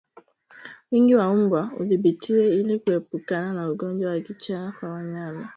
[0.91, 5.49] Wingi wa mbwa udhibitiwe ili kuepukana na ugonjwa wa kichaa kwa wanyama